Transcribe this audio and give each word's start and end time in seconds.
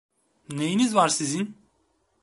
Neyiniz 0.49 0.95
var 0.95 1.07
sizin? 1.07 1.55